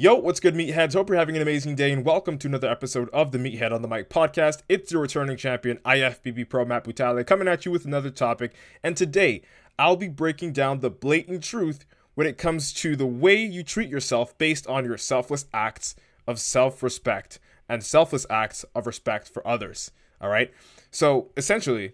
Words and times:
Yo, 0.00 0.14
what's 0.14 0.40
good, 0.40 0.54
meatheads? 0.54 0.94
Hope 0.94 1.10
you're 1.10 1.18
having 1.18 1.36
an 1.36 1.42
amazing 1.42 1.74
day, 1.74 1.92
and 1.92 2.06
welcome 2.06 2.38
to 2.38 2.48
another 2.48 2.70
episode 2.70 3.10
of 3.10 3.32
the 3.32 3.38
Meathead 3.38 3.70
on 3.70 3.82
the 3.82 3.86
Mic 3.86 4.08
podcast. 4.08 4.62
It's 4.66 4.90
your 4.90 5.02
returning 5.02 5.36
champion, 5.36 5.76
IFBB 5.84 6.48
Pro 6.48 6.64
Matt 6.64 6.84
Butale, 6.84 7.26
coming 7.26 7.46
at 7.46 7.66
you 7.66 7.70
with 7.70 7.84
another 7.84 8.08
topic. 8.08 8.54
And 8.82 8.96
today, 8.96 9.42
I'll 9.78 9.96
be 9.96 10.08
breaking 10.08 10.54
down 10.54 10.80
the 10.80 10.88
blatant 10.88 11.44
truth 11.44 11.84
when 12.14 12.26
it 12.26 12.38
comes 12.38 12.72
to 12.72 12.96
the 12.96 13.04
way 13.04 13.44
you 13.44 13.62
treat 13.62 13.90
yourself 13.90 14.38
based 14.38 14.66
on 14.66 14.86
your 14.86 14.96
selfless 14.96 15.44
acts 15.52 15.94
of 16.26 16.40
self 16.40 16.82
respect 16.82 17.38
and 17.68 17.84
selfless 17.84 18.24
acts 18.30 18.64
of 18.74 18.86
respect 18.86 19.28
for 19.28 19.46
others. 19.46 19.90
All 20.18 20.30
right. 20.30 20.50
So 20.90 21.28
essentially, 21.36 21.92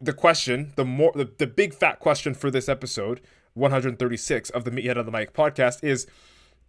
the 0.00 0.14
question, 0.14 0.72
the 0.76 0.86
more, 0.86 1.12
the, 1.14 1.30
the 1.36 1.46
big 1.46 1.74
fat 1.74 2.00
question 2.00 2.32
for 2.32 2.50
this 2.50 2.70
episode, 2.70 3.20
136 3.52 4.48
of 4.48 4.64
the 4.64 4.70
Meathead 4.70 4.96
on 4.96 5.04
the 5.04 5.12
Mic 5.12 5.34
podcast 5.34 5.84
is 5.84 6.06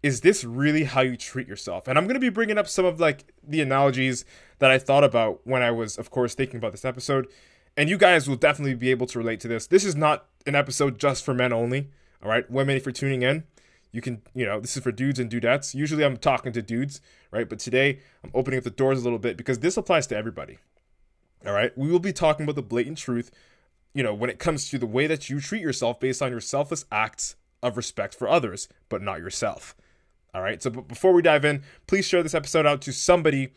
is 0.04 0.20
this 0.22 0.44
really 0.44 0.84
how 0.84 1.02
you 1.02 1.16
treat 1.16 1.48
yourself? 1.48 1.88
And 1.88 1.98
I'm 1.98 2.04
going 2.04 2.16
to 2.16 2.20
be 2.20 2.30
bringing 2.30 2.58
up 2.58 2.68
some 2.68 2.86
of 2.86 3.00
like 3.00 3.34
the 3.42 3.62
analogies 3.62 4.26
that 4.60 4.70
I 4.70 4.78
thought 4.78 5.04
about 5.04 5.40
when 5.46 5.64
I 5.64 5.72
was 5.72 5.98
of 5.98 6.12
course 6.12 6.36
thinking 6.36 6.58
about 6.58 6.74
this 6.74 6.86
episode. 6.86 7.28
And 7.76 7.90
you 7.90 7.98
guys 7.98 8.30
will 8.30 8.36
definitely 8.36 8.76
be 8.76 8.92
able 8.92 9.08
to 9.08 9.18
relate 9.18 9.40
to 9.40 9.48
this. 9.48 9.66
This 9.66 9.86
is 9.86 9.96
not 9.96 10.28
an 10.46 10.54
episode 10.54 11.00
just 11.00 11.24
for 11.26 11.34
men 11.34 11.52
only. 11.54 11.90
All 12.22 12.30
right, 12.30 12.50
women, 12.52 12.76
if 12.78 12.86
you're 12.86 12.94
tuning 12.94 13.24
in, 13.24 13.46
you 13.92 14.02
can, 14.02 14.22
you 14.36 14.46
know, 14.46 14.60
this 14.60 14.78
is 14.78 14.84
for 14.84 14.92
dudes 14.92 15.20
and 15.20 15.32
dudettes. 15.32 15.74
Usually 15.74 16.04
I'm 16.04 16.18
talking 16.18 16.52
to 16.54 16.62
dudes, 16.62 17.02
right? 17.32 17.50
But 17.50 17.60
today 17.60 18.00
I'm 18.24 18.32
opening 18.34 18.58
up 18.58 18.64
the 18.64 18.70
doors 18.70 19.00
a 19.00 19.04
little 19.04 19.20
bit 19.20 19.38
because 19.38 19.60
this 19.60 19.78
applies 19.78 20.06
to 20.08 20.18
everybody. 20.18 20.60
All 21.46 21.54
right, 21.54 21.76
we 21.78 21.90
will 21.90 22.00
be 22.00 22.14
talking 22.14 22.44
about 22.44 22.56
the 22.56 22.62
blatant 22.62 22.98
truth, 22.98 23.32
you 23.94 24.04
know, 24.04 24.14
when 24.14 24.30
it 24.30 24.40
comes 24.40 24.70
to 24.70 24.78
the 24.78 24.86
way 24.86 25.08
that 25.08 25.30
you 25.30 25.40
treat 25.40 25.62
yourself 25.62 26.00
based 26.00 26.22
on 26.22 26.32
your 26.32 26.40
selfless 26.40 26.86
acts 26.92 27.36
of 27.62 27.76
respect 27.78 28.14
for 28.16 28.28
others, 28.28 28.68
but 28.88 29.02
not 29.02 29.20
yourself. 29.20 29.76
All 30.34 30.42
right. 30.42 30.62
So 30.62 30.70
before 30.70 31.14
we 31.14 31.22
dive 31.22 31.46
in, 31.46 31.64
please 31.88 32.08
share 32.08 32.24
this 32.24 32.34
episode 32.34 32.66
out 32.66 32.82
to 32.82 32.94
somebody, 32.94 33.54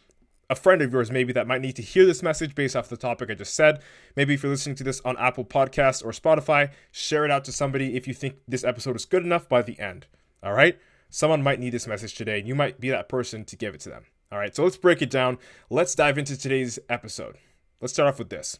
a 0.51 0.55
friend 0.55 0.83
of 0.83 0.93
yours 0.93 1.11
maybe 1.11 1.33
that 1.33 1.47
might 1.47 1.63
need 1.63 1.77
to 1.77 1.83
hear 1.83 2.05
this 2.05 2.23
message 2.23 2.55
based 2.55 2.77
off 2.77 2.89
the 2.89 2.97
topic 2.97 3.31
I 3.31 3.35
just 3.35 3.55
said. 3.55 3.81
Maybe 4.15 4.35
if 4.35 4.43
you're 4.43 4.53
listening 4.53 4.77
to 4.77 4.85
this 4.85 5.01
on 5.05 5.17
Apple 5.17 5.45
Podcasts 5.45 6.05
or 6.05 6.11
Spotify, 6.11 6.71
share 6.93 7.25
it 7.25 7.31
out 7.31 7.45
to 7.45 7.53
somebody 7.53 7.97
if 7.97 8.07
you 8.07 8.15
think 8.15 8.37
this 8.47 8.65
episode 8.65 8.97
is 8.97 9.05
good 9.07 9.25
enough 9.25 9.49
by 9.49 9.63
the 9.63 9.79
end. 9.79 10.07
All 10.43 10.53
right. 10.53 10.79
Someone 11.09 11.43
might 11.43 11.61
need 11.61 11.71
this 11.71 11.87
message 11.87 12.15
today, 12.15 12.41
and 12.41 12.49
you 12.49 12.55
might 12.55 12.81
be 12.81 12.91
that 12.91 13.09
person 13.09 13.45
to 13.45 13.57
give 13.57 13.75
it 13.75 13.81
to 13.83 13.89
them. 13.89 14.05
All 14.31 14.39
right. 14.39 14.55
So 14.55 14.65
let's 14.65 14.77
break 14.77 15.01
it 15.01 15.11
down. 15.11 15.39
Let's 15.71 15.95
dive 15.95 16.19
into 16.19 16.37
today's 16.37 16.79
episode. 16.89 17.39
Let's 17.81 17.93
start 17.93 18.09
off 18.09 18.19
with 18.19 18.31
this. 18.31 18.59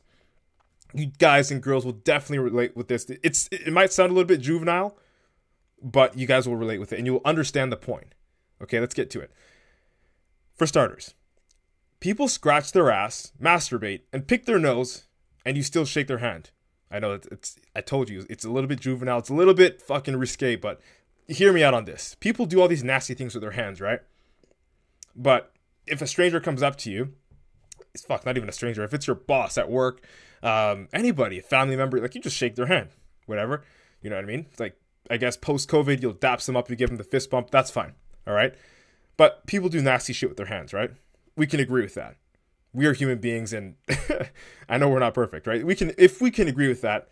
You 0.95 1.07
guys 1.19 1.51
and 1.51 1.63
girls 1.63 1.85
will 1.85 1.93
definitely 1.93 2.39
relate 2.39 2.77
with 2.77 2.89
this. 2.89 3.07
It's 3.23 3.49
it 3.51 3.73
might 3.73 3.93
sound 3.93 4.11
a 4.11 4.15
little 4.15 4.29
bit 4.29 4.41
juvenile, 4.41 4.97
but 5.83 6.17
you 6.17 6.27
guys 6.27 6.49
will 6.49 6.57
relate 6.57 6.79
with 6.79 6.93
it 6.93 6.99
and 6.99 7.07
you 7.07 7.15
will 7.15 7.23
understand 7.25 7.73
the 7.73 7.77
point. 7.77 8.15
Okay, 8.63 8.81
let's 8.81 8.95
get 8.95 9.11
to 9.11 9.21
it. 9.21 9.31
For 10.55 10.67
starters, 10.67 11.15
people 12.01 12.29
scratch 12.29 12.73
their 12.73 12.91
ass, 12.91 13.33
masturbate, 13.41 14.03
and 14.13 14.27
pick 14.27 14.47
their 14.47 14.59
nose, 14.59 15.05
and 15.45 15.57
you 15.57 15.63
still 15.63 15.85
shake 15.85 16.07
their 16.07 16.19
hand. 16.19 16.51
I 16.91 16.99
know 16.99 17.13
it's, 17.13 17.27
it's 17.27 17.57
I 17.75 17.81
told 17.81 18.09
you 18.09 18.25
it's 18.31 18.45
a 18.45 18.51
little 18.51 18.69
bit 18.69 18.81
juvenile, 18.81 19.19
it's 19.19 19.29
a 19.29 19.35
little 19.35 19.55
bit 19.55 19.83
fucking 19.83 20.17
risque, 20.17 20.57
but 20.57 20.81
hear 21.29 21.53
me 21.53 21.63
out 21.63 21.75
on 21.75 21.85
this. 21.85 22.17
People 22.21 22.47
do 22.47 22.61
all 22.61 22.69
these 22.69 22.85
nasty 22.85 23.15
things 23.15 23.35
with 23.35 23.43
their 23.43 23.51
hands, 23.53 23.81
right? 23.81 24.01
But 25.15 25.53
if 25.87 26.01
a 26.01 26.07
stranger 26.07 26.41
comes 26.41 26.63
up 26.63 26.77
to 26.77 26.91
you, 26.91 27.13
it's 27.93 28.05
fuck, 28.05 28.25
not 28.25 28.37
even 28.37 28.49
a 28.49 28.53
stranger. 28.53 28.85
If 28.85 28.95
it's 28.95 29.07
your 29.07 29.17
boss 29.17 29.59
at 29.59 29.71
work, 29.71 30.03
um, 30.43 30.89
anybody, 30.93 31.39
a 31.39 31.43
family 31.43 31.77
member, 31.77 32.01
like 32.01 32.15
you 32.15 32.21
just 32.21 32.37
shake 32.37 32.55
their 32.55 32.67
hand, 32.67 32.91
whatever. 33.27 33.65
You 34.03 34.11
know 34.11 34.17
what 34.17 34.25
I 34.25 34.29
mean? 34.29 34.47
It's 34.51 34.61
like 34.61 34.79
I 35.11 35.17
guess 35.17 35.37
post 35.37 35.69
COVID, 35.69 36.03
you'll 36.03 36.15
daps 36.15 36.47
them 36.47 36.57
up, 36.57 36.71
you 36.71 36.77
give 36.77 36.91
them 36.91 36.99
the 36.99 37.05
fist 37.05 37.31
bump. 37.31 37.51
That's 37.51 37.71
fine. 37.71 37.95
All 38.27 38.35
right. 38.35 38.55
But 39.17 39.47
people 39.47 39.69
do 39.69 39.81
nasty 39.81 40.13
shit 40.13 40.29
with 40.29 40.37
their 40.37 40.47
hands, 40.47 40.73
right? 40.73 40.91
We 41.37 41.47
can 41.47 41.61
agree 41.61 41.83
with 41.83 41.95
that. 41.95 42.17
We 42.73 42.87
are 42.87 42.93
human 42.93 43.19
beings, 43.19 43.53
and 43.53 43.77
I 44.69 44.77
know 44.77 44.89
we're 44.89 44.99
not 44.99 45.15
perfect, 45.15 45.47
right? 45.47 45.65
We 45.65 45.75
can, 45.75 45.95
if 45.97 46.21
we 46.21 46.31
can 46.31 46.49
agree 46.49 46.69
with 46.69 46.83
that, 46.83 47.09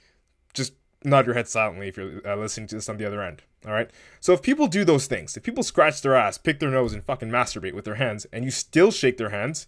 just 0.52 0.74
nod 1.02 1.26
your 1.26 1.34
head 1.34 1.48
silently 1.48 1.88
if 1.88 1.96
you're 1.96 2.26
uh, 2.26 2.36
listening 2.36 2.66
to 2.68 2.74
this 2.74 2.88
on 2.88 2.98
the 2.98 3.06
other 3.06 3.22
end. 3.22 3.42
All 3.66 3.72
right. 3.72 3.90
So 4.20 4.32
if 4.32 4.42
people 4.42 4.66
do 4.66 4.84
those 4.84 5.06
things, 5.06 5.36
if 5.36 5.42
people 5.42 5.62
scratch 5.62 6.02
their 6.02 6.14
ass, 6.14 6.36
pick 6.36 6.60
their 6.60 6.70
nose, 6.70 6.92
and 6.92 7.02
fucking 7.02 7.30
masturbate 7.30 7.74
with 7.74 7.86
their 7.86 7.94
hands, 7.94 8.26
and 8.32 8.44
you 8.44 8.50
still 8.50 8.90
shake 8.90 9.16
their 9.16 9.30
hands, 9.30 9.66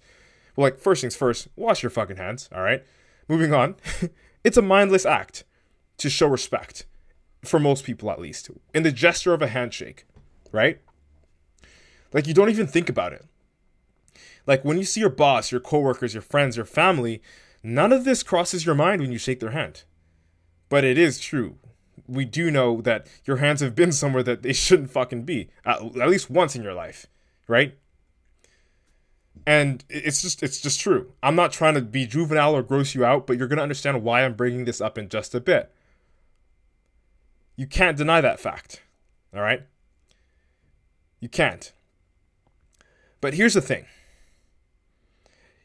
well, 0.55 0.67
like 0.67 0.79
first 0.79 1.01
things 1.01 1.17
first, 1.17 1.49
wash 1.57 1.83
your 1.83 1.91
fucking 1.91 2.17
hands. 2.17 2.49
All 2.55 2.63
right. 2.63 2.85
Moving 3.29 3.55
on. 3.55 3.77
it's 4.45 4.57
a 4.57 4.63
mindless 4.63 5.07
act 5.07 5.45
to 5.99 6.11
show 6.11 6.27
respect 6.27 6.87
for 7.43 7.59
most 7.59 7.85
people 7.85 8.11
at 8.11 8.21
least, 8.21 8.51
in 8.75 8.83
the 8.83 8.93
gesture 8.93 9.33
of 9.33 9.41
a 9.41 9.49
handshake, 9.49 10.05
right? 10.53 10.81
Like 12.13 12.27
you 12.27 12.35
don't 12.35 12.51
even 12.51 12.67
think 12.67 12.89
about 12.89 13.13
it. 13.13 13.25
Like 14.47 14.65
when 14.65 14.79
you 14.79 14.85
see 14.85 15.01
your 15.01 15.11
boss, 15.11 15.51
your 15.51 15.61
coworkers, 15.61 16.15
your 16.15 16.23
friends, 16.23 16.57
your 16.57 16.67
family, 16.67 17.23
none 17.63 17.93
of 17.93 18.05
this 18.05 18.23
crosses 18.23 18.65
your 18.65 18.75
mind 18.75 19.03
when 19.03 19.13
you 19.13 19.19
shake 19.19 19.41
their 19.41 19.51
hand. 19.51 19.85
But 20.69 20.85
it 20.85 20.99
is 20.99 21.19
true. 21.19 21.59
We 22.07 22.25
do 22.25 22.51
know 22.51 22.81
that 22.83 23.09
your 23.25 23.39
hands 23.39 23.61
have 23.61 23.75
been 23.75 23.93
somewhere 23.93 24.23
that 24.23 24.43
they 24.43 24.53
shouldn't 24.53 24.91
fucking 24.91 25.25
be, 25.25 25.49
at, 25.65 25.83
at 25.83 26.09
least 26.09 26.31
once 26.31 26.55
in 26.55 26.63
your 26.63 26.75
life, 26.75 27.07
right? 27.49 27.77
And 29.45 29.85
it's 29.89 30.23
just 30.23 30.43
it's 30.43 30.61
just 30.61 30.81
true. 30.81 31.13
I'm 31.23 31.37
not 31.37 31.53
trying 31.53 31.75
to 31.75 31.81
be 31.81 32.07
juvenile 32.07 32.55
or 32.55 32.63
gross 32.63 32.95
you 32.95 33.05
out, 33.05 33.27
but 33.27 33.37
you're 33.39 33.49
going 33.49 33.59
to 33.59 33.63
understand 33.63 34.03
why 34.03 34.25
I'm 34.25 34.35
bringing 34.35 34.65
this 34.65 34.81
up 34.81 34.99
in 34.99 35.09
just 35.09 35.35
a 35.35 35.41
bit. 35.41 35.73
You 37.57 37.67
can't 37.67 37.97
deny 37.97 38.21
that 38.21 38.41
fact. 38.41 38.83
All 39.35 39.43
right? 39.43 39.63
You 41.21 41.29
can't. 41.29 41.73
But 43.27 43.35
here's 43.35 43.55
the 43.55 43.61
thing. 43.61 43.87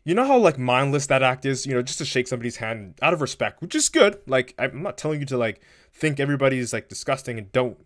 You 0.04 0.16
know 0.16 0.26
how 0.26 0.40
like 0.40 0.58
mindless 0.58 1.06
that 1.06 1.22
act 1.22 1.46
is, 1.46 1.68
you 1.68 1.76
know, 1.76 1.84
just 1.84 2.00
to 2.00 2.06
shake 2.06 2.28
somebody's 2.28 2.56
hand 2.56 2.96
out 3.04 3.14
of 3.14 3.22
respect, 3.22 3.62
which 3.62 3.76
is 3.76 3.88
good. 3.88 4.20
Like 4.26 4.56
I'm 4.58 4.82
not 4.82 4.98
telling 4.98 5.20
you 5.20 5.28
to 5.28 5.38
like 5.38 5.62
think 5.94 6.20
everybody's 6.20 6.74
like 6.74 6.90
disgusting 6.90 7.38
and 7.38 7.52
don't 7.52 7.78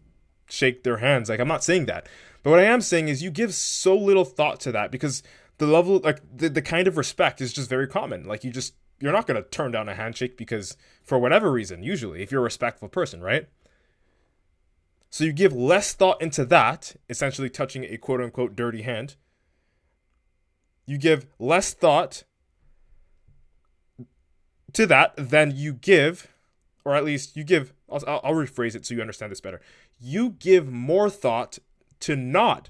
shake 0.48 0.84
their 0.84 1.00
hands. 1.00 1.28
Like 1.28 1.42
I'm 1.42 1.50
not 1.50 1.62
saying 1.62 1.88
that. 1.88 2.08
But 2.42 2.52
what 2.52 2.60
I 2.62 2.64
am 2.64 2.80
saying 2.80 3.10
is 3.10 3.22
you 3.22 3.30
give 3.30 3.54
so 3.54 3.98
little 3.98 4.24
thought 4.24 4.62
to 4.62 4.72
that 4.72 4.92
because 4.92 5.24
the 5.58 5.68
level 5.68 6.00
like 6.02 6.22
the, 6.34 6.48
the 6.48 6.62
kind 6.62 6.88
of 6.88 6.96
respect 6.96 7.42
is 7.42 7.52
just 7.52 7.70
very 7.70 7.86
common. 7.86 8.24
Like 8.24 8.46
you 8.46 8.52
just 8.52 8.76
you're 9.02 9.12
not 9.12 9.28
going 9.28 9.44
to 9.44 9.50
turn 9.50 9.74
down 9.74 9.90
a 9.90 9.96
handshake 9.96 10.38
because 10.38 10.78
for 11.04 11.20
whatever 11.20 11.52
reason, 11.52 11.84
usually 11.84 12.24
if 12.24 12.32
you're 12.32 12.40
a 12.40 12.46
respectful 12.46 12.88
person, 12.88 13.20
right? 13.20 13.50
So 15.10 15.26
you 15.26 15.34
give 15.34 15.52
less 15.52 15.94
thought 15.94 16.22
into 16.22 16.46
that, 16.46 16.96
essentially 17.10 17.50
touching 17.50 17.84
a 17.84 17.98
quote 17.98 18.22
unquote 18.22 18.56
dirty 18.56 18.84
hand. 18.84 19.16
You 20.86 20.98
give 20.98 21.28
less 21.40 21.74
thought 21.74 22.24
to 24.74 24.86
that 24.88 25.14
than 25.18 25.56
you 25.56 25.74
give, 25.74 26.28
or 26.84 26.96
at 26.96 27.04
least 27.04 27.36
you 27.36 27.44
give, 27.44 27.74
I'll, 27.92 28.04
I'll 28.08 28.34
rephrase 28.34 28.76
it 28.76 28.86
so 28.86 28.94
you 28.94 29.02
understand 29.02 29.32
this 29.32 29.42
better. 29.42 29.62
You 30.00 30.32
give 30.32 30.72
more 30.72 31.10
thought 31.10 31.60
to 32.02 32.16
not 32.16 32.70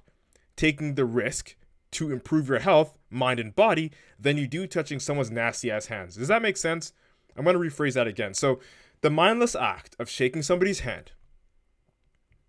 taking 0.56 0.95
the 0.95 1.06
risk 1.06 1.56
to 1.91 2.12
improve 2.12 2.47
your 2.47 2.59
health, 2.59 2.97
mind, 3.09 3.39
and 3.39 3.56
body 3.56 3.91
than 4.19 4.38
you 4.38 4.47
do 4.47 4.68
touching 4.68 5.00
someone's 5.00 5.31
nasty 5.31 5.71
ass 5.71 5.88
hands. 5.88 6.15
Does 6.15 6.27
that 6.27 6.41
make 6.41 6.57
sense? 6.57 6.94
I'm 7.35 7.44
going 7.44 7.56
to 7.56 7.59
rephrase 7.59 7.94
that 7.94 8.07
again. 8.07 8.33
So, 8.33 8.59
the 9.01 9.09
mindless 9.09 9.56
act 9.56 9.95
of 10.00 10.09
shaking 10.09 10.41
somebody's 10.41 10.79
hand 10.79 11.11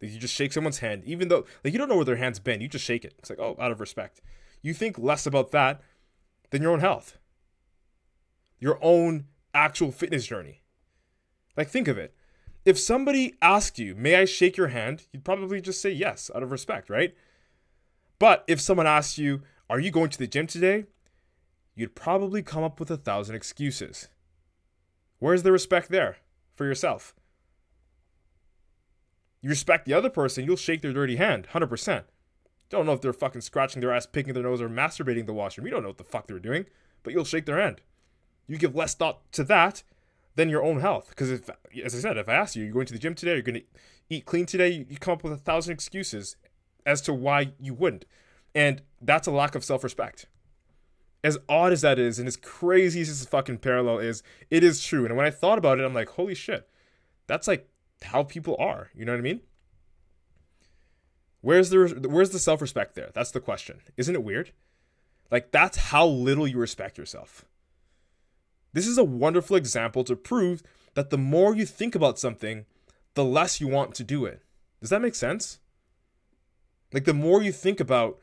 you 0.00 0.19
just 0.19 0.34
shake 0.34 0.52
someone's 0.52 0.78
hand, 0.78 1.02
even 1.04 1.28
though 1.28 1.46
like 1.64 1.72
you 1.72 1.78
don't 1.78 1.88
know 1.88 1.96
where 1.96 2.04
their 2.04 2.16
hand's 2.16 2.38
been. 2.38 2.60
You 2.60 2.69
just 2.69 2.84
shake 2.84 3.04
it. 3.04 3.14
It's 3.19 3.30
like, 3.30 3.38
oh, 3.38 3.56
out 3.58 3.72
of 3.72 3.80
respect. 3.80 4.20
You 4.62 4.75
think 4.75 4.99
less 4.99 5.26
about 5.26 5.50
that 5.53 5.81
than 6.50 6.62
your 6.62 6.73
own 6.73 6.81
health. 6.81 7.19
Your 8.58 8.79
own 8.82 9.26
actual 9.55 9.93
fitness 9.93 10.26
journey. 10.26 10.62
Like 11.56 11.69
think 11.69 11.88
of 11.88 11.99
it. 11.99 12.14
if 12.64 12.79
somebody 12.79 13.35
asked 13.41 13.79
you, 13.79 13.94
May 13.94 14.17
I 14.17 14.25
shake 14.25 14.56
your 14.56 14.69
hand? 14.69 15.06
you'd 15.12 15.25
probably 15.25 15.61
just 15.61 15.81
say 15.81 15.91
yes 15.91 16.31
out 16.35 16.43
of 16.43 16.50
respect, 16.50 16.91
right? 16.91 17.14
But 18.19 18.44
if 18.47 18.61
someone 18.61 18.87
asked 18.87 19.19
you, 19.19 19.43
Are 19.70 19.81
you 19.81 19.91
going 19.91 20.11
to 20.11 20.19
the 20.19 20.26
gym 20.26 20.47
today? 20.47 20.87
you'd 21.79 21.94
probably 21.94 22.43
come 22.43 22.64
up 22.64 22.81
with 22.81 22.91
a 22.91 22.97
thousand 22.97 23.37
excuses. 23.37 24.08
Where's 25.19 25.43
the 25.43 25.53
respect 25.53 25.91
there 25.91 26.17
for 26.55 26.64
yourself? 26.64 27.14
You 29.43 29.50
respect 29.50 29.85
the 29.85 29.93
other 29.93 30.08
person, 30.11 30.44
you'll 30.47 30.56
shake 30.56 30.81
their 30.81 30.94
dirty 30.94 31.17
hand, 31.17 31.47
100%. 31.53 32.05
Don't 32.68 32.86
know 32.86 32.92
if 32.92 33.00
they're 33.00 33.12
fucking 33.12 33.42
scratching 33.42 33.80
their 33.80 33.92
ass, 33.92 34.06
picking 34.06 34.34
their 34.34 34.42
nose, 34.42 34.60
or 34.60 34.68
masturbating 34.68 35.26
the 35.26 35.32
washroom. 35.32 35.66
You 35.66 35.72
don't 35.72 35.82
know 35.82 35.88
what 35.90 35.98
the 35.98 36.04
fuck 36.04 36.26
they're 36.26 36.38
doing, 36.38 36.66
but 37.02 37.12
you'll 37.12 37.24
shake 37.24 37.46
their 37.46 37.60
hand. 37.60 37.80
You 38.48 38.58
give 38.58 38.74
less 38.74 38.94
thought 38.94 39.30
to 39.32 39.44
that 39.44 39.82
than 40.34 40.48
your 40.48 40.62
own 40.62 40.80
health. 40.80 41.08
Because 41.08 41.30
if, 41.30 41.50
as 41.84 41.94
I 41.94 41.98
said, 41.98 42.16
if 42.16 42.28
I 42.28 42.34
ask 42.34 42.56
you, 42.56 42.64
you're 42.64 42.72
going 42.72 42.86
to 42.86 42.92
the 42.92 42.98
gym 42.98 43.14
today, 43.14 43.32
you're 43.32 43.42
going 43.42 43.60
to 43.60 43.66
eat 44.10 44.24
clean 44.24 44.46
today, 44.46 44.86
you 44.88 44.96
come 44.98 45.14
up 45.14 45.24
with 45.24 45.32
a 45.32 45.38
thousand 45.38 45.74
excuses 45.74 46.36
as 46.84 47.00
to 47.02 47.12
why 47.12 47.52
you 47.58 47.74
wouldn't. 47.74 48.04
And 48.54 48.82
that's 49.00 49.26
a 49.26 49.32
lack 49.32 49.54
of 49.54 49.64
self 49.64 49.84
respect. 49.84 50.26
As 51.24 51.38
odd 51.48 51.72
as 51.72 51.80
that 51.80 51.98
is, 51.98 52.19
and 52.19 52.28
as 52.28 52.36
crazy 52.36 53.00
as 53.00 53.08
this 53.08 53.26
fucking 53.26 53.58
parallel 53.58 53.98
is, 53.98 54.22
it 54.50 54.62
is 54.62 54.82
true. 54.82 55.04
And 55.04 55.16
when 55.16 55.26
I 55.26 55.30
thought 55.30 55.58
about 55.58 55.80
it, 55.80 55.84
I'm 55.84 55.94
like, 55.94 56.10
holy 56.10 56.34
shit, 56.34 56.69
that's 57.26 57.48
like 57.48 57.69
how 58.02 58.22
people 58.22 58.56
are. 58.58 58.90
You 58.94 59.04
know 59.04 59.12
what 59.12 59.19
I 59.19 59.22
mean? 59.22 59.40
Where's 61.40 61.70
the 61.70 62.08
where's 62.08 62.30
the 62.30 62.38
self 62.38 62.60
respect 62.60 62.94
there? 62.94 63.10
That's 63.14 63.30
the 63.30 63.40
question. 63.40 63.80
Isn't 63.96 64.14
it 64.14 64.24
weird? 64.24 64.52
Like 65.30 65.50
that's 65.52 65.76
how 65.76 66.06
little 66.06 66.46
you 66.46 66.58
respect 66.58 66.98
yourself. 66.98 67.44
This 68.72 68.86
is 68.86 68.98
a 68.98 69.04
wonderful 69.04 69.56
example 69.56 70.04
to 70.04 70.16
prove 70.16 70.62
that 70.94 71.10
the 71.10 71.18
more 71.18 71.54
you 71.54 71.66
think 71.66 71.94
about 71.94 72.18
something, 72.18 72.66
the 73.14 73.24
less 73.24 73.60
you 73.60 73.68
want 73.68 73.94
to 73.94 74.04
do 74.04 74.24
it. 74.24 74.42
Does 74.80 74.90
that 74.90 75.02
make 75.02 75.14
sense? 75.14 75.58
Like 76.92 77.04
the 77.04 77.14
more 77.14 77.42
you 77.42 77.52
think 77.52 77.80
about 77.80 78.18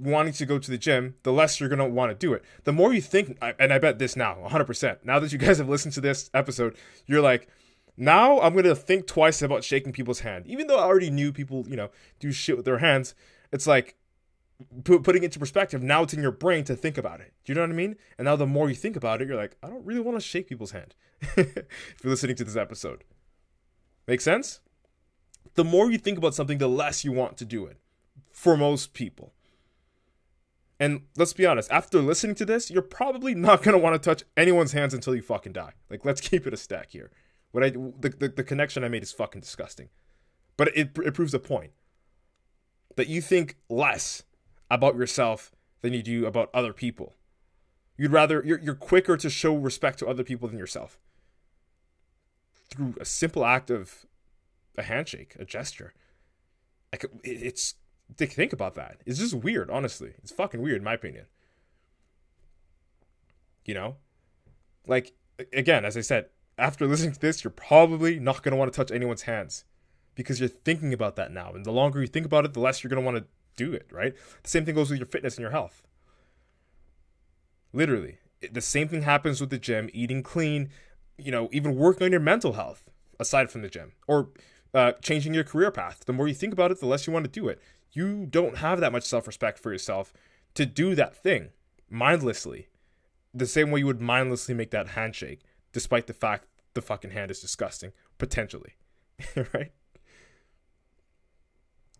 wanting 0.00 0.32
to 0.34 0.46
go 0.46 0.58
to 0.58 0.70
the 0.70 0.78
gym, 0.78 1.14
the 1.22 1.32
less 1.32 1.58
you're 1.58 1.68
going 1.68 1.78
to 1.78 1.86
want 1.86 2.10
to 2.10 2.14
do 2.14 2.32
it. 2.34 2.44
The 2.64 2.72
more 2.72 2.92
you 2.92 3.00
think, 3.00 3.38
and 3.40 3.72
I 3.72 3.78
bet 3.78 3.98
this 3.98 4.16
now, 4.16 4.36
100%. 4.46 4.98
Now 5.04 5.18
that 5.18 5.32
you 5.32 5.38
guys 5.38 5.58
have 5.58 5.68
listened 5.68 5.94
to 5.94 6.00
this 6.00 6.30
episode, 6.34 6.76
you're 7.06 7.22
like, 7.22 7.48
now 7.96 8.40
I'm 8.40 8.52
going 8.52 8.64
to 8.64 8.74
think 8.74 9.06
twice 9.06 9.42
about 9.42 9.64
shaking 9.64 9.92
people's 9.92 10.20
hand. 10.20 10.46
Even 10.46 10.66
though 10.66 10.78
I 10.78 10.84
already 10.84 11.10
knew 11.10 11.32
people, 11.32 11.64
you 11.68 11.76
know, 11.76 11.90
do 12.20 12.32
shit 12.32 12.56
with 12.56 12.66
their 12.66 12.78
hands, 12.78 13.14
it's 13.52 13.66
like 13.66 13.96
putting 14.84 15.22
it 15.22 15.26
into 15.26 15.38
perspective. 15.38 15.82
Now 15.82 16.02
it's 16.02 16.14
in 16.14 16.22
your 16.22 16.32
brain 16.32 16.64
to 16.64 16.76
think 16.76 16.98
about 16.98 17.20
it. 17.20 17.32
Do 17.44 17.52
you 17.52 17.54
know 17.54 17.62
what 17.62 17.70
I 17.70 17.74
mean? 17.74 17.96
And 18.18 18.26
now 18.26 18.36
the 18.36 18.46
more 18.46 18.68
you 18.68 18.74
think 18.74 18.96
about 18.96 19.20
it, 19.20 19.28
you're 19.28 19.36
like, 19.36 19.56
I 19.62 19.68
don't 19.68 19.84
really 19.84 20.00
want 20.00 20.16
to 20.16 20.26
shake 20.26 20.48
people's 20.48 20.72
hand. 20.72 20.94
if 21.20 21.46
you're 22.02 22.10
listening 22.10 22.36
to 22.36 22.44
this 22.44 22.56
episode, 22.56 23.04
make 24.06 24.20
sense? 24.20 24.60
The 25.54 25.64
more 25.64 25.90
you 25.90 25.98
think 25.98 26.18
about 26.18 26.34
something, 26.34 26.58
the 26.58 26.68
less 26.68 27.04
you 27.04 27.12
want 27.12 27.36
to 27.38 27.44
do 27.44 27.66
it. 27.66 27.78
For 28.30 28.56
most 28.56 28.92
people. 28.92 29.32
And 30.78 31.02
let's 31.16 31.32
be 31.32 31.46
honest, 31.46 31.70
after 31.72 32.02
listening 32.02 32.36
to 32.36 32.44
this, 32.44 32.70
you're 32.70 32.82
probably 32.82 33.34
not 33.34 33.62
gonna 33.62 33.78
want 33.78 33.94
to 33.94 34.10
touch 34.10 34.24
anyone's 34.36 34.72
hands 34.72 34.92
until 34.92 35.14
you 35.14 35.22
fucking 35.22 35.52
die. 35.52 35.72
Like, 35.88 36.04
let's 36.04 36.20
keep 36.28 36.46
it 36.46 36.52
a 36.52 36.58
stack 36.58 36.90
here. 36.90 37.10
What 37.56 37.64
I 37.64 37.70
the, 37.70 38.14
the, 38.18 38.28
the 38.28 38.44
connection 38.44 38.84
I 38.84 38.88
made 38.88 39.02
is 39.02 39.12
fucking 39.12 39.40
disgusting, 39.40 39.88
but 40.58 40.68
it 40.76 40.90
it 41.02 41.14
proves 41.14 41.32
a 41.32 41.38
point 41.38 41.70
that 42.96 43.08
you 43.08 43.22
think 43.22 43.56
less 43.70 44.24
about 44.70 44.94
yourself 44.94 45.52
than 45.80 45.94
you 45.94 46.02
do 46.02 46.26
about 46.26 46.50
other 46.52 46.74
people. 46.74 47.14
You'd 47.96 48.12
rather 48.12 48.42
you're 48.44 48.60
you're 48.60 48.74
quicker 48.74 49.16
to 49.16 49.30
show 49.30 49.56
respect 49.56 49.98
to 50.00 50.06
other 50.06 50.22
people 50.22 50.48
than 50.48 50.58
yourself 50.58 51.00
through 52.68 52.94
a 53.00 53.06
simple 53.06 53.46
act 53.46 53.70
of 53.70 54.04
a 54.76 54.82
handshake, 54.82 55.34
a 55.38 55.46
gesture. 55.46 55.94
Like 56.92 57.06
it's 57.24 57.76
think 58.18 58.52
about 58.52 58.74
that. 58.74 58.98
It's 59.06 59.18
just 59.18 59.32
weird, 59.32 59.70
honestly. 59.70 60.12
It's 60.18 60.30
fucking 60.30 60.60
weird 60.60 60.76
in 60.76 60.84
my 60.84 60.92
opinion. 60.92 61.24
You 63.64 63.72
know? 63.72 63.96
Like 64.86 65.14
again, 65.54 65.86
as 65.86 65.96
I 65.96 66.02
said, 66.02 66.26
after 66.58 66.86
listening 66.86 67.12
to 67.12 67.20
this, 67.20 67.44
you're 67.44 67.50
probably 67.50 68.18
not 68.18 68.42
going 68.42 68.52
to 68.52 68.56
want 68.56 68.72
to 68.72 68.76
touch 68.76 68.90
anyone's 68.90 69.22
hands 69.22 69.64
because 70.14 70.40
you're 70.40 70.48
thinking 70.48 70.92
about 70.92 71.16
that 71.16 71.30
now. 71.30 71.52
And 71.52 71.64
the 71.64 71.72
longer 71.72 72.00
you 72.00 72.06
think 72.06 72.26
about 72.26 72.44
it, 72.44 72.54
the 72.54 72.60
less 72.60 72.82
you're 72.82 72.88
going 72.90 73.02
to 73.02 73.04
want 73.04 73.18
to 73.18 73.26
do 73.56 73.72
it, 73.72 73.86
right? 73.90 74.14
The 74.42 74.50
same 74.50 74.64
thing 74.64 74.74
goes 74.74 74.90
with 74.90 74.98
your 74.98 75.06
fitness 75.06 75.36
and 75.36 75.42
your 75.42 75.50
health. 75.50 75.82
Literally, 77.72 78.18
the 78.50 78.60
same 78.60 78.88
thing 78.88 79.02
happens 79.02 79.40
with 79.40 79.50
the 79.50 79.58
gym, 79.58 79.90
eating 79.92 80.22
clean, 80.22 80.70
you 81.18 81.30
know, 81.30 81.48
even 81.52 81.76
working 81.76 82.04
on 82.04 82.10
your 82.10 82.20
mental 82.20 82.54
health 82.54 82.84
aside 83.20 83.50
from 83.50 83.62
the 83.62 83.68
gym 83.68 83.92
or 84.06 84.30
uh, 84.74 84.92
changing 85.02 85.34
your 85.34 85.44
career 85.44 85.70
path. 85.70 86.04
The 86.06 86.12
more 86.12 86.28
you 86.28 86.34
think 86.34 86.52
about 86.52 86.70
it, 86.70 86.80
the 86.80 86.86
less 86.86 87.06
you 87.06 87.12
want 87.12 87.24
to 87.24 87.30
do 87.30 87.48
it. 87.48 87.60
You 87.92 88.26
don't 88.26 88.58
have 88.58 88.80
that 88.80 88.92
much 88.92 89.04
self 89.04 89.26
respect 89.26 89.58
for 89.58 89.72
yourself 89.72 90.12
to 90.54 90.64
do 90.64 90.94
that 90.94 91.16
thing 91.16 91.50
mindlessly, 91.90 92.68
the 93.32 93.46
same 93.46 93.70
way 93.70 93.80
you 93.80 93.86
would 93.86 94.00
mindlessly 94.00 94.54
make 94.54 94.70
that 94.70 94.88
handshake 94.88 95.40
despite 95.76 96.06
the 96.06 96.14
fact 96.14 96.46
the 96.72 96.80
fucking 96.80 97.10
hand 97.10 97.30
is 97.30 97.38
disgusting, 97.38 97.92
potentially. 98.16 98.76
right? 99.52 99.72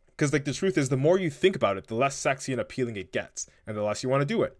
Because, 0.06 0.32
like, 0.32 0.46
the 0.46 0.54
truth 0.54 0.78
is, 0.78 0.88
the 0.88 0.96
more 0.96 1.18
you 1.18 1.28
think 1.28 1.54
about 1.54 1.76
it, 1.76 1.88
the 1.88 1.94
less 1.94 2.16
sexy 2.16 2.52
and 2.52 2.60
appealing 2.60 2.96
it 2.96 3.12
gets, 3.12 3.50
and 3.66 3.76
the 3.76 3.82
less 3.82 4.02
you 4.02 4.08
want 4.08 4.22
to 4.22 4.24
do 4.24 4.42
it. 4.42 4.56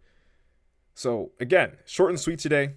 So, 0.94 1.30
again, 1.40 1.78
short 1.86 2.10
and 2.10 2.20
sweet 2.20 2.40
today, 2.40 2.74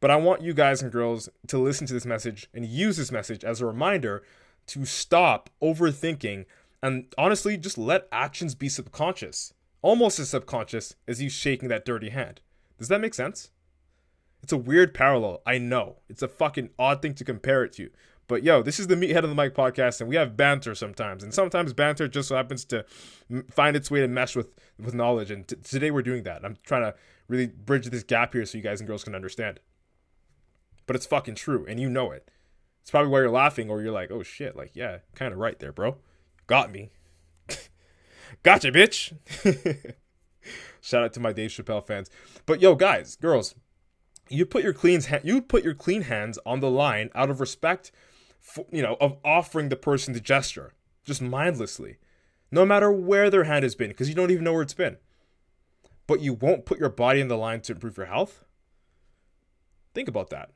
but 0.00 0.10
I 0.10 0.16
want 0.16 0.42
you 0.42 0.52
guys 0.52 0.82
and 0.82 0.92
girls 0.92 1.30
to 1.46 1.56
listen 1.56 1.86
to 1.86 1.94
this 1.94 2.04
message 2.04 2.50
and 2.52 2.66
use 2.66 2.98
this 2.98 3.10
message 3.10 3.42
as 3.42 3.62
a 3.62 3.66
reminder 3.66 4.22
to 4.66 4.84
stop 4.84 5.48
overthinking 5.62 6.44
and 6.82 7.06
honestly 7.16 7.56
just 7.56 7.78
let 7.78 8.06
actions 8.12 8.54
be 8.54 8.68
subconscious, 8.68 9.54
almost 9.80 10.18
as 10.18 10.28
subconscious 10.28 10.94
as 11.08 11.22
you 11.22 11.30
shaking 11.30 11.70
that 11.70 11.86
dirty 11.86 12.10
hand. 12.10 12.42
Does 12.76 12.88
that 12.88 13.00
make 13.00 13.14
sense? 13.14 13.50
It's 14.42 14.52
a 14.52 14.56
weird 14.56 14.94
parallel. 14.94 15.42
I 15.46 15.58
know. 15.58 15.96
It's 16.08 16.22
a 16.22 16.28
fucking 16.28 16.70
odd 16.78 17.02
thing 17.02 17.14
to 17.14 17.24
compare 17.24 17.64
it 17.64 17.72
to. 17.74 17.90
But 18.30 18.44
yo, 18.44 18.62
this 18.62 18.78
is 18.78 18.86
the 18.86 18.94
Meathead 18.94 19.24
of 19.24 19.28
the 19.28 19.34
Mic 19.34 19.54
podcast, 19.56 20.00
and 20.00 20.08
we 20.08 20.14
have 20.14 20.36
banter 20.36 20.74
sometimes. 20.74 21.24
And 21.24 21.34
sometimes 21.34 21.72
banter 21.72 22.06
just 22.06 22.28
so 22.28 22.36
happens 22.36 22.64
to 22.66 22.84
find 23.50 23.74
its 23.74 23.90
way 23.90 24.00
to 24.00 24.08
mesh 24.08 24.36
with, 24.36 24.54
with 24.78 24.94
knowledge. 24.94 25.32
And 25.32 25.48
t- 25.48 25.56
today 25.56 25.90
we're 25.90 26.02
doing 26.02 26.22
that. 26.22 26.44
I'm 26.44 26.56
trying 26.64 26.82
to 26.82 26.94
really 27.26 27.48
bridge 27.48 27.86
this 27.86 28.04
gap 28.04 28.32
here 28.32 28.46
so 28.46 28.56
you 28.56 28.62
guys 28.62 28.80
and 28.80 28.86
girls 28.86 29.02
can 29.02 29.16
understand. 29.16 29.58
But 30.86 30.94
it's 30.94 31.06
fucking 31.06 31.34
true, 31.34 31.66
and 31.68 31.80
you 31.80 31.90
know 31.90 32.12
it. 32.12 32.30
It's 32.82 32.90
probably 32.90 33.10
why 33.10 33.18
you're 33.18 33.30
laughing, 33.30 33.68
or 33.68 33.82
you're 33.82 33.92
like, 33.92 34.12
oh 34.12 34.22
shit, 34.22 34.56
like, 34.56 34.72
yeah, 34.74 34.98
kind 35.14 35.32
of 35.32 35.38
right 35.38 35.58
there, 35.58 35.72
bro. 35.72 35.96
Got 36.46 36.70
me. 36.70 36.90
gotcha, 38.44 38.72
bitch. 38.72 39.12
Shout 40.80 41.02
out 41.02 41.12
to 41.14 41.20
my 41.20 41.32
Dave 41.32 41.50
Chappelle 41.50 41.84
fans. 41.84 42.10
But 42.46 42.60
yo, 42.60 42.74
guys, 42.74 43.16
girls, 43.16 43.54
you 44.30 44.46
put 44.46 44.62
your 44.62 44.72
clean 44.72 45.00
you 45.24 45.42
put 45.42 45.64
your 45.64 45.74
clean 45.74 46.02
hands 46.02 46.38
on 46.46 46.60
the 46.60 46.70
line 46.70 47.10
out 47.14 47.30
of 47.30 47.40
respect, 47.40 47.90
for, 48.40 48.64
you 48.70 48.80
know, 48.80 48.96
of 49.00 49.16
offering 49.24 49.68
the 49.68 49.76
person 49.76 50.14
the 50.14 50.20
gesture, 50.20 50.72
just 51.04 51.20
mindlessly, 51.20 51.98
no 52.50 52.64
matter 52.64 52.90
where 52.90 53.28
their 53.28 53.44
hand 53.44 53.64
has 53.64 53.74
been, 53.74 53.88
because 53.88 54.08
you 54.08 54.14
don't 54.14 54.30
even 54.30 54.44
know 54.44 54.52
where 54.52 54.62
it's 54.62 54.72
been. 54.72 54.96
But 56.06 56.20
you 56.20 56.32
won't 56.32 56.64
put 56.64 56.78
your 56.78 56.88
body 56.88 57.20
in 57.20 57.28
the 57.28 57.36
line 57.36 57.60
to 57.62 57.72
improve 57.72 57.96
your 57.96 58.06
health. 58.06 58.44
Think 59.94 60.08
about 60.08 60.30
that, 60.30 60.50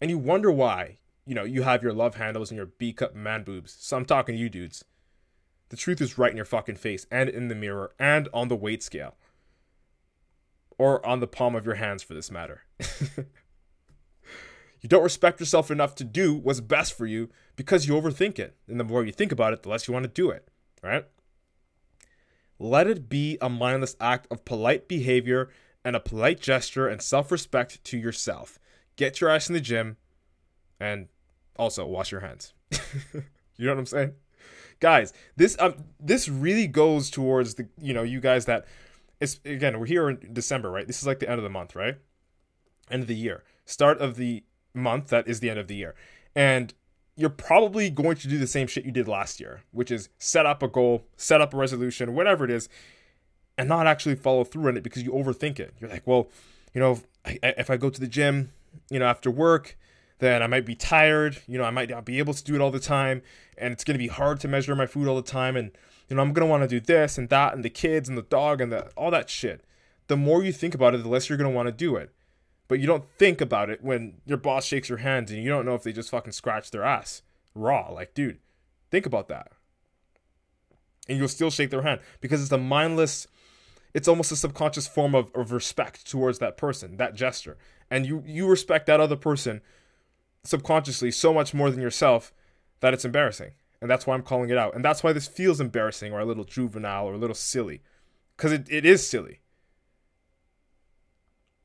and 0.00 0.10
you 0.10 0.18
wonder 0.18 0.52
why. 0.52 0.98
You 1.26 1.34
know, 1.34 1.44
you 1.44 1.62
have 1.62 1.82
your 1.82 1.94
love 1.94 2.16
handles 2.16 2.50
and 2.50 2.56
your 2.58 2.66
B 2.66 2.92
cup 2.92 3.14
man 3.14 3.44
boobs. 3.44 3.74
So 3.80 3.96
I'm 3.96 4.04
talking 4.04 4.34
to 4.34 4.40
you 4.40 4.50
dudes. 4.50 4.84
The 5.70 5.76
truth 5.76 6.02
is 6.02 6.18
right 6.18 6.30
in 6.30 6.36
your 6.36 6.44
fucking 6.44 6.76
face 6.76 7.06
and 7.10 7.30
in 7.30 7.48
the 7.48 7.54
mirror 7.54 7.92
and 7.98 8.28
on 8.34 8.48
the 8.48 8.56
weight 8.56 8.82
scale 8.82 9.16
or 10.78 11.04
on 11.06 11.20
the 11.20 11.26
palm 11.26 11.54
of 11.54 11.64
your 11.64 11.76
hands 11.76 12.02
for 12.02 12.14
this 12.14 12.30
matter. 12.30 12.62
you 14.80 14.88
don't 14.88 15.02
respect 15.02 15.40
yourself 15.40 15.70
enough 15.70 15.94
to 15.96 16.04
do 16.04 16.34
what's 16.34 16.60
best 16.60 16.96
for 16.96 17.06
you 17.06 17.30
because 17.56 17.86
you 17.86 17.94
overthink 17.94 18.38
it. 18.38 18.56
And 18.68 18.78
the 18.78 18.84
more 18.84 19.04
you 19.04 19.12
think 19.12 19.32
about 19.32 19.52
it, 19.52 19.62
the 19.62 19.68
less 19.68 19.88
you 19.88 19.94
want 19.94 20.04
to 20.04 20.10
do 20.10 20.30
it, 20.30 20.48
right? 20.82 21.04
Let 22.58 22.86
it 22.86 23.08
be 23.08 23.38
a 23.40 23.48
mindless 23.48 23.96
act 24.00 24.26
of 24.30 24.44
polite 24.44 24.88
behavior 24.88 25.50
and 25.84 25.96
a 25.96 26.00
polite 26.00 26.40
gesture 26.40 26.88
and 26.88 27.02
self 27.02 27.30
respect 27.30 27.82
to 27.84 27.98
yourself. 27.98 28.58
Get 28.96 29.20
your 29.20 29.30
ass 29.30 29.48
in 29.48 29.54
the 29.54 29.60
gym 29.60 29.96
and 30.80 31.08
also 31.56 31.86
wash 31.86 32.12
your 32.12 32.20
hands. 32.20 32.52
you 33.12 33.66
know 33.66 33.72
what 33.72 33.78
I'm 33.78 33.86
saying? 33.86 34.12
Guys, 34.80 35.12
this 35.36 35.56
um 35.60 35.74
this 36.00 36.28
really 36.28 36.66
goes 36.66 37.10
towards 37.10 37.54
the 37.54 37.68
you 37.78 37.94
know, 37.94 38.02
you 38.02 38.20
guys 38.20 38.46
that 38.46 38.66
it's 39.20 39.40
again, 39.44 39.78
we're 39.78 39.86
here 39.86 40.08
in 40.08 40.30
December, 40.32 40.70
right? 40.70 40.86
This 40.86 41.00
is 41.00 41.06
like 41.06 41.18
the 41.18 41.28
end 41.28 41.38
of 41.38 41.44
the 41.44 41.50
month, 41.50 41.74
right? 41.74 41.96
End 42.90 43.02
of 43.02 43.08
the 43.08 43.14
year. 43.14 43.44
Start 43.64 43.98
of 43.98 44.16
the 44.16 44.44
month, 44.74 45.08
that 45.08 45.26
is 45.26 45.40
the 45.40 45.50
end 45.50 45.58
of 45.58 45.68
the 45.68 45.76
year. 45.76 45.94
And 46.34 46.74
you're 47.16 47.30
probably 47.30 47.90
going 47.90 48.16
to 48.16 48.28
do 48.28 48.38
the 48.38 48.46
same 48.46 48.66
shit 48.66 48.84
you 48.84 48.90
did 48.90 49.06
last 49.08 49.40
year, 49.40 49.62
which 49.70 49.90
is 49.90 50.08
set 50.18 50.46
up 50.46 50.62
a 50.62 50.68
goal, 50.68 51.04
set 51.16 51.40
up 51.40 51.54
a 51.54 51.56
resolution, 51.56 52.14
whatever 52.14 52.44
it 52.44 52.50
is, 52.50 52.68
and 53.56 53.68
not 53.68 53.86
actually 53.86 54.16
follow 54.16 54.42
through 54.42 54.68
on 54.68 54.76
it 54.76 54.82
because 54.82 55.02
you 55.02 55.12
overthink 55.12 55.60
it. 55.60 55.74
You're 55.80 55.90
like, 55.90 56.06
well, 56.06 56.28
you 56.72 56.80
know, 56.80 56.92
if 56.92 57.06
I, 57.24 57.38
if 57.42 57.70
I 57.70 57.76
go 57.76 57.88
to 57.88 58.00
the 58.00 58.08
gym, 58.08 58.52
you 58.90 58.98
know, 58.98 59.06
after 59.06 59.30
work, 59.30 59.78
then 60.18 60.42
I 60.42 60.48
might 60.48 60.66
be 60.66 60.74
tired. 60.74 61.40
You 61.46 61.58
know, 61.58 61.64
I 61.64 61.70
might 61.70 61.88
not 61.88 62.04
be 62.04 62.18
able 62.18 62.34
to 62.34 62.42
do 62.42 62.54
it 62.56 62.60
all 62.60 62.72
the 62.72 62.80
time, 62.80 63.22
and 63.56 63.72
it's 63.72 63.84
going 63.84 63.94
to 63.94 63.98
be 63.98 64.08
hard 64.08 64.40
to 64.40 64.48
measure 64.48 64.74
my 64.74 64.86
food 64.86 65.06
all 65.06 65.16
the 65.16 65.22
time. 65.22 65.56
And 65.56 65.70
you 66.14 66.16
know, 66.16 66.22
I'm 66.22 66.32
to 66.32 66.46
want 66.46 66.62
to 66.62 66.68
do 66.68 66.78
this 66.78 67.18
and 67.18 67.28
that, 67.30 67.54
and 67.54 67.64
the 67.64 67.70
kids 67.70 68.08
and 68.08 68.16
the 68.16 68.22
dog 68.22 68.60
and 68.60 68.70
the 68.70 68.88
all 68.96 69.10
that 69.10 69.28
shit. 69.28 69.64
The 70.06 70.16
more 70.16 70.44
you 70.44 70.52
think 70.52 70.72
about 70.72 70.94
it, 70.94 71.02
the 71.02 71.08
less 71.08 71.28
you're 71.28 71.36
to 71.36 71.48
want 71.48 71.66
to 71.66 71.72
do 71.72 71.96
it. 71.96 72.14
But 72.68 72.78
you 72.78 72.86
don't 72.86 73.04
think 73.18 73.40
about 73.40 73.68
it 73.68 73.82
when 73.82 74.20
your 74.24 74.38
boss 74.38 74.64
shakes 74.64 74.88
your 74.88 74.98
hand 74.98 75.28
and 75.30 75.42
you 75.42 75.48
don't 75.50 75.66
know 75.66 75.74
if 75.74 75.82
they 75.82 75.92
just 75.92 76.10
fucking 76.10 76.30
scratch 76.30 76.70
their 76.70 76.84
ass 76.84 77.22
raw. 77.52 77.90
Like, 77.90 78.14
dude, 78.14 78.38
think 78.92 79.06
about 79.06 79.26
that. 79.26 79.50
And 81.08 81.18
you'll 81.18 81.26
still 81.26 81.50
shake 81.50 81.70
their 81.70 81.82
hand 81.82 82.00
because 82.20 82.40
it's 82.40 82.52
a 82.52 82.58
mindless, 82.58 83.26
it's 83.92 84.06
almost 84.06 84.30
a 84.30 84.36
subconscious 84.36 84.86
form 84.86 85.16
of, 85.16 85.32
of 85.34 85.50
respect 85.50 86.08
towards 86.08 86.38
that 86.38 86.56
person, 86.56 86.96
that 86.98 87.16
gesture. 87.16 87.58
And 87.90 88.06
you 88.06 88.22
you 88.24 88.46
respect 88.46 88.86
that 88.86 89.00
other 89.00 89.16
person 89.16 89.62
subconsciously 90.44 91.10
so 91.10 91.34
much 91.34 91.52
more 91.52 91.72
than 91.72 91.80
yourself 91.80 92.32
that 92.78 92.94
it's 92.94 93.04
embarrassing. 93.04 93.54
And 93.84 93.90
that's 93.90 94.06
why 94.06 94.14
I'm 94.14 94.22
calling 94.22 94.48
it 94.48 94.56
out. 94.56 94.74
And 94.74 94.82
that's 94.82 95.02
why 95.02 95.12
this 95.12 95.26
feels 95.26 95.60
embarrassing 95.60 96.10
or 96.10 96.18
a 96.18 96.24
little 96.24 96.44
juvenile 96.44 97.04
or 97.04 97.12
a 97.12 97.18
little 97.18 97.34
silly. 97.34 97.82
Because 98.34 98.50
it, 98.50 98.66
it 98.70 98.86
is 98.86 99.06
silly. 99.06 99.40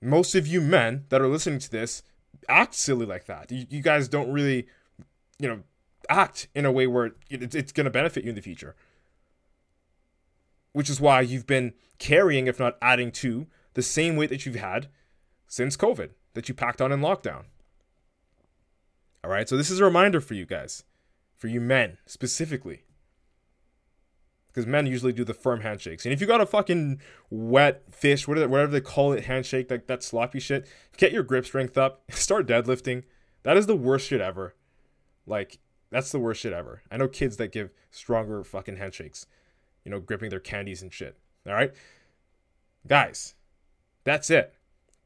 Most 0.02 0.36
of 0.36 0.46
you 0.46 0.60
men 0.60 1.06
that 1.08 1.22
are 1.22 1.30
listening 1.30 1.60
to 1.60 1.72
this 1.72 2.04
act 2.50 2.76
silly 2.76 3.06
like 3.06 3.24
that. 3.28 3.50
You, 3.50 3.66
you 3.70 3.82
guys 3.82 4.10
don't 4.10 4.30
really, 4.34 4.68
you 5.40 5.48
know, 5.48 5.62
act 6.10 6.50
in 6.54 6.66
a 6.66 6.74
way 6.74 6.88
where 6.88 7.14
it, 7.30 7.56
it's 7.56 7.72
going 7.72 7.86
to 7.86 7.90
benefit 7.90 8.26
you 8.26 8.32
in 8.32 8.36
the 8.36 8.42
future. 8.42 8.76
Which 10.74 10.90
is 10.90 11.00
why 11.00 11.22
you've 11.22 11.48
been 11.48 11.72
carrying, 12.00 12.48
if 12.48 12.60
not 12.60 12.78
adding 12.82 13.14
to, 13.14 13.48
the 13.76 13.82
same 13.82 14.18
weight 14.18 14.30
that 14.30 14.46
you've 14.46 14.56
had 14.56 14.90
since 15.48 15.78
COVID 15.78 16.10
that 16.34 16.50
you 16.50 16.54
packed 16.54 16.82
on 16.82 16.92
in 16.92 17.00
lockdown. 17.00 17.46
All 19.24 19.32
right, 19.32 19.48
so 19.48 19.56
this 19.56 19.70
is 19.70 19.80
a 19.80 19.86
reminder 19.86 20.20
for 20.20 20.34
you 20.34 20.46
guys, 20.46 20.84
for 21.40 21.48
you 21.48 21.60
men 21.60 21.98
specifically. 22.06 22.84
Because 24.48 24.68
men 24.68 24.86
usually 24.86 25.14
do 25.14 25.24
the 25.24 25.34
firm 25.34 25.62
handshakes. 25.62 26.06
And 26.06 26.14
if 26.14 26.20
you 26.20 26.28
got 26.28 26.42
a 26.42 26.46
fucking 26.46 27.00
wet 27.30 27.84
fish, 27.92 28.28
whatever 28.28 28.68
they 28.68 28.82
call 28.82 29.14
it, 29.14 29.26
handshake, 29.26 29.72
like 29.72 29.88
that 29.88 30.04
sloppy 30.04 30.40
shit, 30.40 30.68
get 30.98 31.12
your 31.12 31.24
grip 31.24 31.46
strength 31.46 31.78
up. 31.78 32.04
Start 32.12 32.46
deadlifting. 32.46 33.04
That 33.44 33.58
is 33.58 33.68
the 33.68 33.76
worst 33.76 34.08
shit 34.08 34.22
ever. 34.22 34.56
Like, 35.26 35.60
that's 35.92 36.12
the 36.12 36.20
worst 36.20 36.42
shit 36.42 36.52
ever. 36.52 36.82
I 36.92 36.98
know 36.98 37.08
kids 37.08 37.38
that 37.38 37.52
give 37.52 37.72
stronger 37.90 38.44
fucking 38.44 38.78
handshakes, 38.78 39.26
you 39.86 39.92
know, 39.92 40.00
gripping 40.00 40.30
their 40.30 40.40
candies 40.40 40.82
and 40.82 40.92
shit. 40.92 41.18
All 41.48 41.54
right? 41.54 41.72
Guys, 42.86 43.36
that's 44.04 44.30
it. 44.30 44.56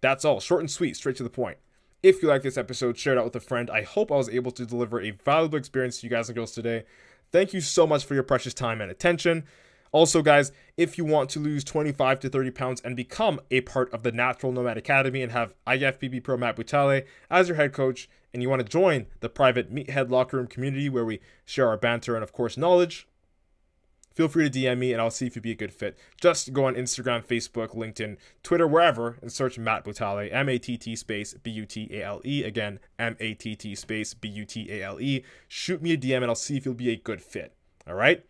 That's 0.01 0.25
all. 0.25 0.39
Short 0.39 0.61
and 0.61 0.71
sweet, 0.71 0.95
straight 0.95 1.17
to 1.17 1.23
the 1.23 1.29
point. 1.29 1.57
If 2.03 2.21
you 2.21 2.27
like 2.27 2.41
this 2.41 2.57
episode, 2.57 2.97
share 2.97 3.13
it 3.13 3.17
out 3.17 3.23
with 3.23 3.35
a 3.37 3.39
friend. 3.39 3.69
I 3.69 3.83
hope 3.83 4.11
I 4.11 4.17
was 4.17 4.27
able 4.27 4.51
to 4.51 4.65
deliver 4.65 4.99
a 4.99 5.11
valuable 5.11 5.57
experience 5.57 6.01
to 6.01 6.05
you 6.05 6.09
guys 6.09 6.27
and 6.27 6.35
girls 6.35 6.51
today. 6.51 6.83
Thank 7.31 7.53
you 7.53 7.61
so 7.61 7.87
much 7.87 8.03
for 8.03 8.13
your 8.13 8.23
precious 8.23 8.53
time 8.53 8.81
and 8.81 8.91
attention. 8.91 9.45
Also, 9.93 10.21
guys, 10.21 10.51
if 10.75 10.97
you 10.97 11.05
want 11.05 11.29
to 11.29 11.39
lose 11.39 11.63
25 11.63 12.19
to 12.19 12.29
30 12.29 12.51
pounds 12.51 12.81
and 12.81 12.97
become 12.97 13.39
a 13.51 13.61
part 13.61 13.93
of 13.93 14.03
the 14.03 14.11
Natural 14.11 14.51
Nomad 14.51 14.77
Academy 14.77 15.21
and 15.21 15.31
have 15.31 15.53
IFBB 15.65 16.21
Pro 16.25 16.35
Matt 16.35 16.57
Butale 16.57 17.05
as 17.29 17.47
your 17.47 17.55
head 17.55 17.71
coach, 17.71 18.09
and 18.33 18.43
you 18.43 18.49
want 18.49 18.61
to 18.61 18.67
join 18.67 19.05
the 19.21 19.29
private 19.29 19.73
Meathead 19.73 20.09
Locker 20.09 20.35
Room 20.35 20.47
community 20.47 20.89
where 20.89 21.05
we 21.05 21.21
share 21.45 21.69
our 21.69 21.77
banter 21.77 22.15
and, 22.15 22.23
of 22.23 22.33
course, 22.33 22.57
knowledge, 22.57 23.07
feel 24.13 24.27
free 24.27 24.49
to 24.49 24.59
DM 24.59 24.77
me 24.77 24.91
and 24.91 25.01
I'll 25.01 25.11
see 25.11 25.27
if 25.27 25.35
you'd 25.35 25.41
be 25.41 25.51
a 25.51 25.55
good 25.55 25.73
fit. 25.73 25.97
Just 26.19 26.53
go 26.53 26.65
on 26.65 26.75
Instagram, 26.75 27.25
Facebook, 27.25 27.75
LinkedIn, 27.75 28.17
Twitter, 28.43 28.67
wherever, 28.67 29.17
and 29.21 29.31
search 29.31 29.57
Matt 29.57 29.83
Butale, 29.83 30.31
M 30.31 30.49
A 30.49 30.57
T 30.57 30.77
T 30.77 30.95
space 30.95 31.33
B 31.33 31.51
U 31.51 31.65
T 31.65 31.89
A 31.91 32.03
L 32.03 32.21
E. 32.23 32.43
Again, 32.43 32.79
M 32.99 33.15
A 33.19 33.33
T 33.33 33.55
T 33.55 33.75
space 33.75 34.13
B 34.13 34.27
U 34.29 34.45
T 34.45 34.71
A 34.71 34.83
L 34.83 34.99
E. 34.99 35.23
Shoot 35.47 35.81
me 35.81 35.93
a 35.93 35.97
DM 35.97 36.17
and 36.17 36.25
I'll 36.25 36.35
see 36.35 36.57
if 36.57 36.65
you'll 36.65 36.73
be 36.73 36.91
a 36.91 36.95
good 36.95 37.21
fit. 37.21 37.55
All 37.87 37.95
right? 37.95 38.25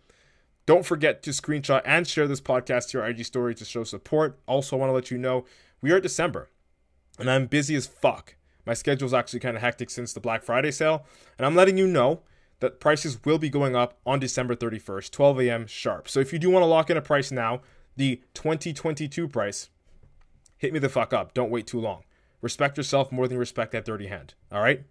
Don't 0.66 0.86
forget 0.86 1.22
to 1.24 1.32
screenshot 1.32 1.82
and 1.84 2.08
share 2.08 2.28
this 2.28 2.40
podcast 2.40 2.90
to 2.90 2.98
your 2.98 3.08
IG 3.08 3.26
story 3.26 3.54
to 3.56 3.66
show 3.66 3.84
support. 3.84 4.40
Also, 4.48 4.78
I 4.78 4.80
want 4.80 4.90
to 4.90 4.94
let 4.94 5.12
you 5.12 5.18
know 5.18 5.46
we 5.82 5.92
are 5.92 6.00
December 6.00 6.50
and 7.20 7.30
I'm 7.30 7.48
busy 7.48 7.76
as 7.76 7.88
fuck. 7.88 8.36
My 8.66 8.74
schedule's 8.74 9.14
actually 9.14 9.42
kind 9.42 9.58
of 9.58 9.62
hectic 9.62 9.90
since 9.90 10.14
the 10.14 10.20
Black 10.20 10.44
Friday 10.44 10.72
sale, 10.72 11.06
and 11.38 11.46
I'm 11.46 11.56
letting 11.56 11.78
you 11.78 11.86
know 11.86 12.22
that 12.64 12.80
prices 12.80 13.20
will 13.26 13.38
be 13.38 13.50
going 13.50 13.76
up 13.76 14.00
on 14.06 14.20
December 14.20 14.56
31st, 14.56 15.12
12 15.12 15.42
a.m. 15.42 15.68
sharp. 15.68 16.08
So 16.08 16.22
if 16.22 16.32
you 16.32 16.40
do 16.40 16.50
want 16.50 16.64
to 16.64 16.68
lock 16.68 16.90
in 16.90 16.96
a 16.96 17.02
price 17.02 17.30
now, 17.30 17.62
the 17.98 18.22
2022 18.34 19.28
price, 19.28 19.70
hit 20.58 20.72
me 20.72 20.80
the 20.80 20.88
fuck 20.88 21.12
up. 21.12 21.34
Don't 21.34 21.52
wait 21.52 21.68
too 21.68 21.82
long. 21.82 22.04
Respect 22.42 22.78
yourself 22.78 23.12
more 23.12 23.28
than 23.28 23.36
you 23.36 23.40
respect 23.40 23.74
that 23.74 23.84
dirty 23.84 24.08
hand. 24.08 24.34
All 24.50 24.62
right? 24.62 24.86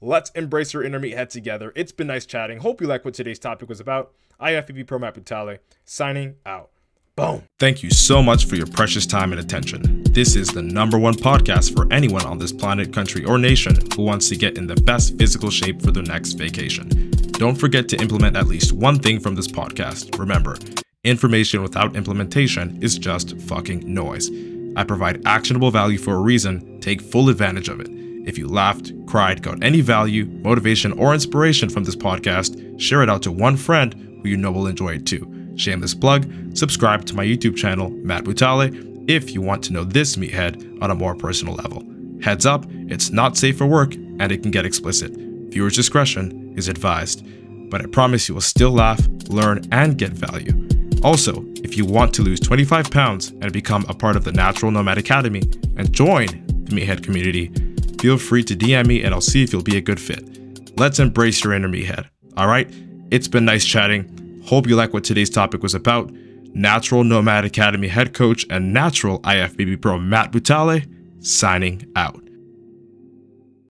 Let's 0.00 0.30
embrace 0.30 0.74
your 0.74 0.82
inner 0.82 0.98
meathead 0.98 1.28
together. 1.28 1.72
It's 1.76 1.92
been 1.92 2.08
nice 2.08 2.26
chatting. 2.26 2.58
Hope 2.58 2.80
you 2.80 2.88
like 2.88 3.04
what 3.04 3.14
today's 3.14 3.38
topic 3.38 3.68
was 3.68 3.78
about. 3.78 4.12
IFBB 4.40 4.84
Pro 4.88 4.98
Matt 4.98 5.14
Butale, 5.14 5.60
signing 5.84 6.34
out. 6.44 6.70
Boom. 7.14 7.44
Thank 7.60 7.84
you 7.84 7.90
so 7.90 8.20
much 8.20 8.46
for 8.46 8.56
your 8.56 8.66
precious 8.66 9.06
time 9.06 9.30
and 9.30 9.40
attention. 9.40 9.95
This 10.16 10.34
is 10.34 10.48
the 10.48 10.62
number 10.62 10.98
one 10.98 11.12
podcast 11.12 11.76
for 11.76 11.92
anyone 11.92 12.24
on 12.24 12.38
this 12.38 12.50
planet, 12.50 12.90
country, 12.90 13.22
or 13.26 13.36
nation 13.36 13.76
who 13.94 14.02
wants 14.02 14.30
to 14.30 14.36
get 14.36 14.56
in 14.56 14.66
the 14.66 14.74
best 14.74 15.18
physical 15.18 15.50
shape 15.50 15.82
for 15.82 15.90
their 15.90 16.04
next 16.04 16.32
vacation. 16.32 16.88
Don't 17.32 17.54
forget 17.54 17.86
to 17.90 18.00
implement 18.00 18.34
at 18.34 18.46
least 18.46 18.72
one 18.72 18.98
thing 18.98 19.20
from 19.20 19.34
this 19.34 19.46
podcast. 19.46 20.18
Remember, 20.18 20.56
information 21.04 21.60
without 21.60 21.96
implementation 21.96 22.82
is 22.82 22.96
just 22.96 23.38
fucking 23.42 23.82
noise. 23.92 24.30
I 24.74 24.84
provide 24.84 25.20
actionable 25.26 25.70
value 25.70 25.98
for 25.98 26.14
a 26.14 26.22
reason. 26.22 26.80
Take 26.80 27.02
full 27.02 27.28
advantage 27.28 27.68
of 27.68 27.80
it. 27.80 27.88
If 28.26 28.38
you 28.38 28.48
laughed, 28.48 28.94
cried, 29.06 29.42
got 29.42 29.62
any 29.62 29.82
value, 29.82 30.24
motivation, 30.24 30.92
or 30.92 31.12
inspiration 31.12 31.68
from 31.68 31.84
this 31.84 31.94
podcast, 31.94 32.80
share 32.80 33.02
it 33.02 33.10
out 33.10 33.20
to 33.24 33.32
one 33.32 33.58
friend 33.58 33.92
who 34.22 34.30
you 34.30 34.38
know 34.38 34.50
will 34.50 34.66
enjoy 34.66 34.94
it 34.94 35.04
too. 35.04 35.30
Shameless 35.56 35.92
plug, 35.92 36.26
subscribe 36.56 37.04
to 37.04 37.14
my 37.14 37.26
YouTube 37.26 37.54
channel, 37.54 37.90
Matt 37.90 38.24
Butale, 38.24 38.95
if 39.08 39.32
you 39.32 39.40
want 39.40 39.62
to 39.64 39.72
know 39.72 39.84
this 39.84 40.16
meathead 40.16 40.82
on 40.82 40.90
a 40.90 40.94
more 40.94 41.14
personal 41.14 41.54
level. 41.54 41.84
Heads 42.22 42.46
up, 42.46 42.66
it's 42.88 43.10
not 43.10 43.36
safe 43.36 43.58
for 43.58 43.66
work 43.66 43.94
and 43.94 44.32
it 44.32 44.42
can 44.42 44.50
get 44.50 44.66
explicit. 44.66 45.12
Viewer's 45.14 45.76
discretion 45.76 46.54
is 46.56 46.68
advised, 46.68 47.26
but 47.70 47.82
I 47.82 47.86
promise 47.86 48.28
you 48.28 48.34
will 48.34 48.42
still 48.42 48.70
laugh, 48.70 49.00
learn, 49.28 49.62
and 49.72 49.98
get 49.98 50.12
value. 50.12 50.68
Also, 51.02 51.44
if 51.56 51.76
you 51.76 51.84
want 51.84 52.14
to 52.14 52.22
lose 52.22 52.40
25 52.40 52.90
pounds 52.90 53.28
and 53.40 53.52
become 53.52 53.84
a 53.88 53.94
part 53.94 54.16
of 54.16 54.24
the 54.24 54.32
Natural 54.32 54.70
Nomad 54.70 54.98
Academy 54.98 55.42
and 55.76 55.92
join 55.92 56.26
the 56.26 56.74
Meathead 56.74 57.02
community, 57.02 57.52
feel 58.00 58.18
free 58.18 58.42
to 58.44 58.56
DM 58.56 58.86
me 58.86 59.02
and 59.02 59.14
I'll 59.14 59.20
see 59.20 59.42
if 59.42 59.52
you'll 59.52 59.62
be 59.62 59.76
a 59.76 59.80
good 59.80 60.00
fit. 60.00 60.78
Let's 60.78 60.98
embrace 60.98 61.42
your 61.44 61.54
inner 61.54 61.68
meathead. 61.68 62.06
All 62.36 62.48
right? 62.48 62.68
It's 63.10 63.28
been 63.28 63.44
nice 63.44 63.64
chatting. 63.64 64.42
Hope 64.46 64.66
you 64.66 64.76
like 64.76 64.92
what 64.92 65.04
today's 65.04 65.30
topic 65.30 65.62
was 65.62 65.74
about. 65.74 66.10
Natural 66.56 67.04
Nomad 67.04 67.44
Academy 67.44 67.88
head 67.88 68.14
coach 68.14 68.46
and 68.48 68.72
natural 68.72 69.20
IFBB 69.20 69.82
pro 69.82 69.98
Matt 69.98 70.32
Butale 70.32 70.86
signing 71.22 71.86
out. 71.94 72.25